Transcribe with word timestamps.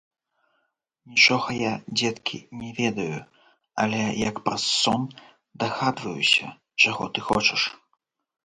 Нічога 1.11 1.57
я, 1.57 1.73
дзеткі, 1.99 2.37
не 2.61 2.69
ведаю, 2.79 3.19
але, 3.83 3.99
як 4.29 4.35
праз 4.49 4.63
сон, 4.81 5.01
дагадваюся, 5.65 6.45
чаго 6.87 7.03
ты 7.17 7.29
хочаш. 7.29 7.61